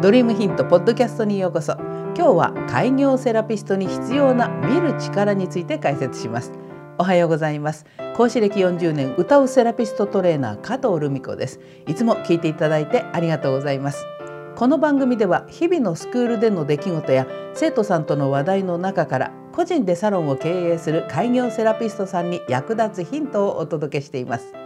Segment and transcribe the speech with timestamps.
[0.00, 1.74] ドリームヒントポッドキャストにようこそ。
[1.74, 6.52] 今日は開業セラピストに必要な見る力について解説します。
[6.96, 7.84] おはようございます。
[8.16, 11.60] 講師歴40年歌うセラピストトレーナー加藤留美子です。
[11.86, 14.06] いつも聞いていただいてありがとうございます。
[14.56, 24.59] この番組では日々のスクールでの出来事や生徒さんとの話題の中から個人でサロンを経営する開業セラピストさんに役立つヒントをお届けしています。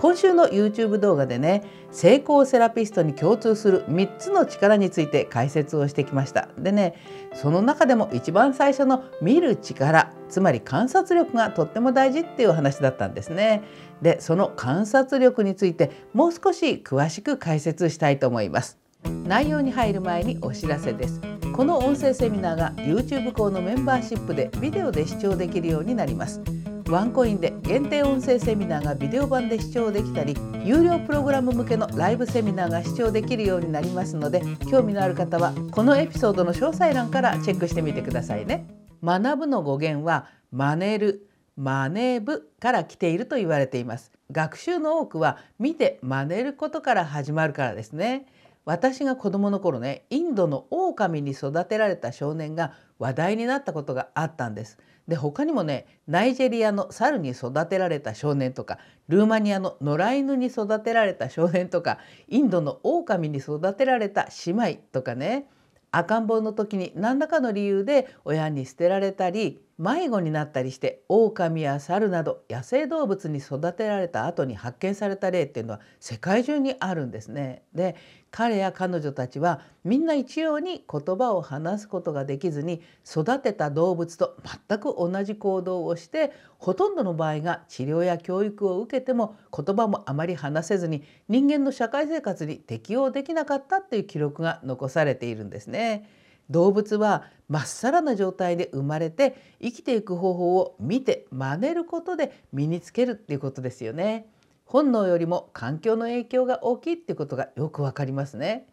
[0.00, 6.48] 今週の YouTube 動画でね成功セラピストに共通する3つの力について解説をしてきました。
[6.56, 6.94] でね
[7.34, 13.62] その中でも一番最初の見る力つまり観察力がとっても大事っていう話だったんですね。
[14.00, 18.78] でその観察力についてもう少し詳しく解説したいと思います。
[19.04, 21.20] 内容に入る前にお知らせです。
[21.52, 26.40] この音声セミナーが YouTube 校のメンバーシップでビデオで視聴できるようになります。
[26.90, 38.66] ワンコインで限定音声セミナーがビデオ版で視聴できたり有料プログラム向けのライブセミナーが視聴できるようになりますので興味のある方はこのエピソードの詳細欄からチェックしてみてくださいね。
[39.04, 48.26] 学ぶの語源は真似る真似ぶから来ていると言われています学習の多くは見て真似ることから始まるからですね
[48.70, 54.78] 私が子供の頃ねインドの狼に育てられた少年が話題になったことがあったんです。
[55.08, 65.48] で他にもねナイジェリアの猿に育てられた少年とかルーマニアの野良犬に育てられた少年とかインドの狼に育てられた姉妹とかね
[65.90, 77.62] 赤ん坊の時に何らかの理由で親に捨てられたり迷子になったりして狼や猿など野生動物に育てられた後に発見された例っていうのは世界中にあるんですね。
[77.74, 77.96] で
[78.30, 84.36] 彼や彼女たちはみんな一様に言葉を話すことができずに育てた動物と
[84.68, 96.06] 全く同じ行動をしてほとんどの場合が治療や教育を受けても言葉もあまり話せずに人間の社会生活に適応できなかったっていう記録が残されているんですね。
[96.50, 104.26] 動物はまっさらな状態で生まれて生きていく方法を見て真似ることで身につけるっていうことですよね。
[104.64, 108.66] 本能よりも環境の影響が大きいっていうことがよくわかりますね。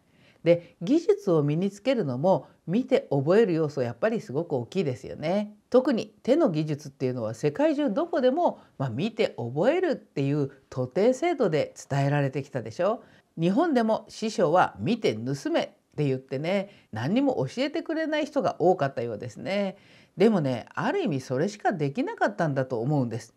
[0.44, 5.56] で技術を身につけるのも見て覚える要素やっぱりすごく大きいですよね。
[5.70, 13.02] 特に手の技術っていうのは世界中どこでも、まあ、見て覚えるっていう徒弟制度で伝えられてきたでしょ。
[13.38, 19.76] 日本でも師匠は見て盗めって言ってね何にも教えてくれない人が多かったようですね。
[20.16, 23.34] でもねある意味それしかできなかったんだと思うんです。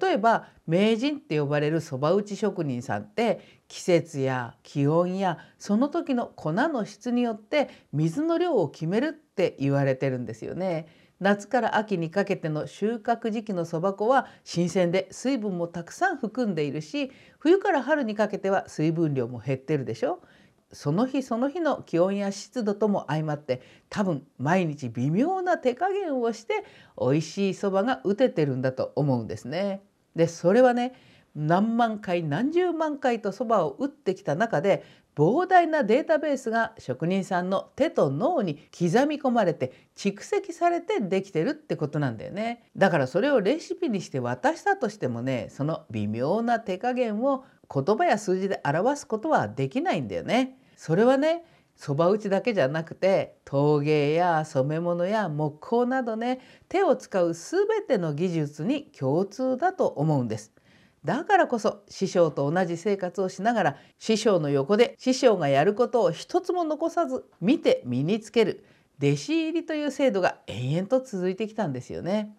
[0.00, 10.88] 例えば名人って呼ばれるそば打ち職人さんって季節や気温やその時の粉の質によって水の量を決めるって言われてるんですよね。
[11.18, 20.20] 夏から秋にかけての収穫時期のそば粉は新鮮で水分もたくさん含んでいるし冬から春にかけては水分量も減ってるでしょ
[20.76, 26.64] その日その日の気温や湿度とも相まって多分毎日微妙な手加減をして
[27.00, 29.82] 美味しいそばが打ててるんだと思うんですね。
[30.14, 30.92] でそれはね
[31.34, 34.84] 何万回何十万回とそばを打ってきた中で
[35.16, 47.44] 膨大なデータベースが職人さんの手と脳に刻み込まれて蓄積されてできてるってことなんだよねだからそれをレシピにして渡したとしてもねその微妙な手加減を
[47.74, 50.58] 言葉や数字で表すことはできないんだよね。
[50.76, 51.44] それはね
[51.74, 60.52] そば打ちだけじゃなくて陶芸や染め物や木工などね手を使う全ての技術に共通だと思うんです。
[61.04, 68.64] だからこそ師匠と同じ生活をしながら師匠の横で師匠がやることを一つも残さず見て身につける
[69.00, 72.34] 弟子入りという制度が延々と続いてきたんですよね。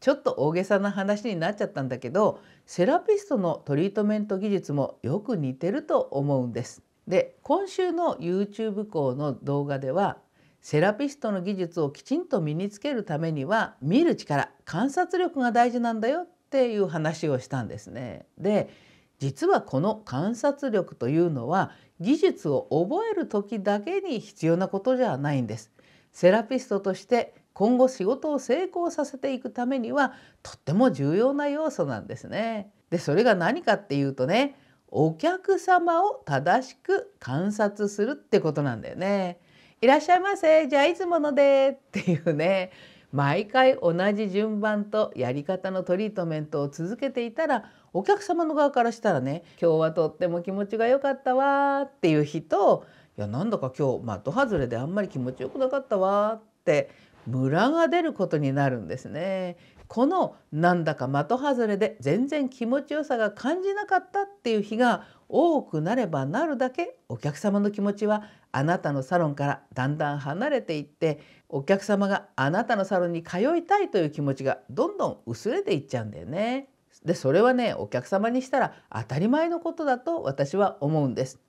[0.00, 6.82] ちょっと大げさな話になっちゃったんだけどセラピストのトリートメント技術もよく似てると思うんです。
[7.06, 10.18] で今週の YouTube 校の動画では
[10.60, 18.26] セラピストの技術をきちんと身につけるためには見る力観察力が大事なんだよっていう話をしたんですね。
[18.38, 18.70] で
[19.18, 21.70] 実はこの観察力というのは
[22.00, 25.70] 技術を覚える時だけに必要なことじゃないんです。
[26.12, 32.70] セラピストとして今後仕事を成功させていくためにはとっても重要な要素なんですね。
[32.90, 34.56] でそれが何かっていうとね
[34.94, 39.40] お客様を正しく観察するってことなんだよね。
[39.80, 40.68] いらっしゃいませ。
[40.68, 41.78] じゃあいつもので。
[41.78, 42.70] っていうね。
[43.10, 51.82] 毎回同じ順番とやり方のトリートメントを続けていたらお客様の側からしたらね今日はとっても気持ちが良かったわ。
[51.82, 52.84] っていう日と
[53.16, 56.34] いやなんだか今日的外れであんまり気持ちよくなかったわ。
[56.34, 56.90] って
[57.26, 59.56] ムラが出ることになるんですね。
[59.88, 76.68] このなんだか的外れで全然気持ちよさが感じなかったっていう日が多くなればなるだけお客様の気持ちはあなたのサロンからだんだん離れていってお客様があなたのサロンに通いたいという気持ちがどんどん薄れていっちゃうんだよね。
[77.04, 81.40] でそれはねお客様にしたら当たり前のことだと私は思うんです。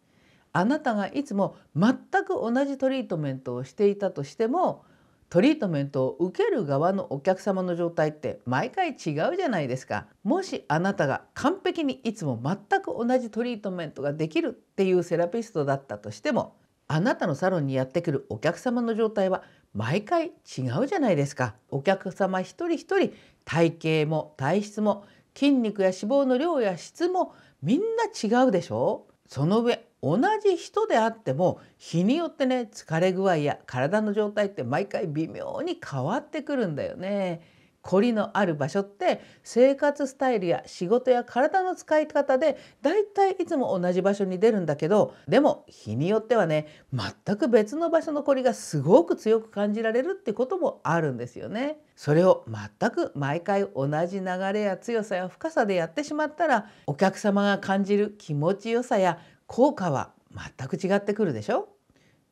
[0.51, 4.85] あなたがいつも全く同じトリートメントをしていたとしても
[5.33, 10.05] トリートメントを受ける側のお客様の状態って毎回違うじゃないですか。
[10.23, 16.55] もしあなたが完璧にいつも全く同じトリートメントができるっていうセラピストだったとしても
[16.87, 19.41] あなたのサロンにやってくるお客様の状態は
[19.73, 21.55] 毎回違うじゃないですか。
[21.69, 23.11] お客様一人一人
[23.43, 25.03] 体型も体質も
[25.33, 27.33] 筋肉や脂肪の量や質も
[27.63, 37.41] みんな違うでしょその上同じ人であっても日によってね疲れ具合や体の状態って毎回微妙に変わってくるんだよね。
[37.83, 51.77] 凝りのある場所って生活スタイルや仕事や体の使い方でだいたいいつも同じ場所に出るんだけどでも日によってはね全く別の場所の凝りがすごく強く感じられるってこともあるんですよね。
[51.95, 60.13] それを全く毎回同じ流れや強さや深さでやってしまったらお客様が感じる気持ちよさや効果は
[60.57, 61.69] 全く違ってくるでしょ？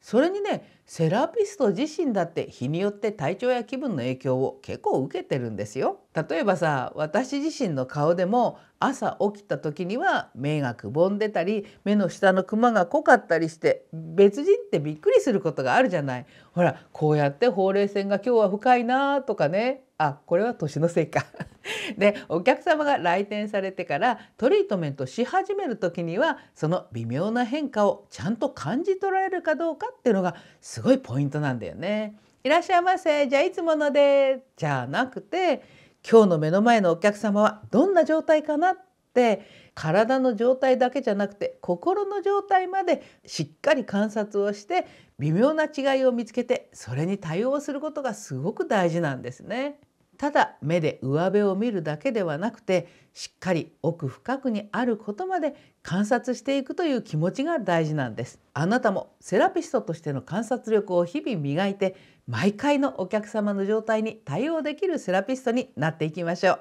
[0.02, 6.02] それにねセラピスト自身だって日によって体調や気分の影響を結構受けてるんですよ。
[6.14, 16.26] 例えばさ私自身の顔でも朝起きた時には目がくぼんでたり目の下のクマが濃かったりして別人ってびっくりすることがあるじゃない。
[16.52, 21.26] ほらこうやってほうれい線が今日は深いなとかねあこれは年のせいか
[21.98, 32.16] でお客様が来店されてからトリートメントし始める時にはその微妙な変化をちゃんと感じ取られるかどうかっていうのがすすごいポイントなんだよね。
[32.44, 35.62] いらっしゃいませじゃあいつものでじゃなくて
[36.10, 38.78] 今日の目の前のお客様はどんな状態かなっ
[39.14, 39.46] て
[39.76, 44.88] 体の状態だけじゃなくて心の状態までしっかり観察をして
[45.20, 49.80] 微妙な違いを見つけてそれに対応することがすごく大事なんですね。
[50.22, 58.40] ただ目で上辺を見るだけではなくてしっかり奥深くにあることまで観察していくという気持ちが大事なんです。
[58.54, 61.96] あなたもセラピストとしての観察力を日々磨いて
[62.28, 66.60] 毎回のお客様の状態に対応できるセラピストになっていきましょう。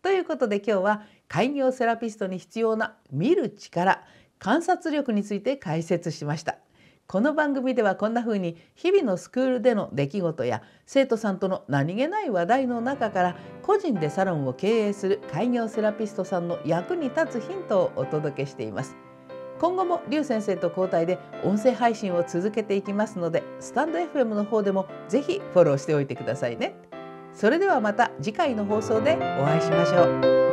[0.00, 4.04] ということで今日は開業セラピストに必要な見る力
[4.38, 6.58] 観察力について解説しました。
[7.08, 18.96] この番組ではこんな風に日々のスクールでの出来事や生徒さんとの何気ない話題の中から個人でサロンを経営する開業セラピストさんの役に立つヒントをお届けしています。
[19.60, 26.74] 今後も劉先生と交代で音声配信を続けていきますのでスタンド FM の方でもぜひフォローしておいてくださいね。
[27.32, 30.45] それではまた次回の放送でお会いしましょう。